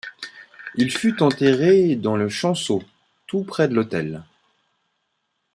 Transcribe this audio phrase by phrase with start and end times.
[0.73, 2.81] Il fut enterré dans le chanceau,
[3.27, 4.23] tout près de l'autel.